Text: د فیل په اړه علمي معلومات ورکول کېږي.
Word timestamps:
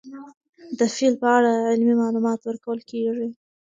د 0.77 0.79
فیل 0.95 1.13
په 1.21 1.27
اړه 1.37 1.51
علمي 1.69 1.95
معلومات 2.01 2.39
ورکول 2.43 2.79
کېږي. 2.89 3.27